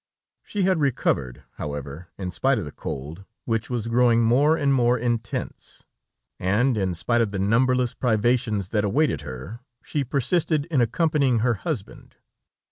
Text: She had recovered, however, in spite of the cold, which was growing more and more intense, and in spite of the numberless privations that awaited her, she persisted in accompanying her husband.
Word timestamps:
She 0.41 0.63
had 0.63 0.79
recovered, 0.79 1.43
however, 1.57 2.07
in 2.17 2.31
spite 2.31 2.57
of 2.57 2.65
the 2.65 2.71
cold, 2.71 3.23
which 3.45 3.69
was 3.69 3.87
growing 3.87 4.23
more 4.23 4.57
and 4.57 4.73
more 4.73 4.97
intense, 4.97 5.85
and 6.39 6.75
in 6.75 6.95
spite 6.95 7.21
of 7.21 7.29
the 7.29 7.37
numberless 7.37 7.93
privations 7.93 8.69
that 8.69 8.83
awaited 8.83 9.21
her, 9.21 9.59
she 9.83 10.03
persisted 10.03 10.65
in 10.71 10.81
accompanying 10.81 11.41
her 11.45 11.53
husband. 11.53 12.15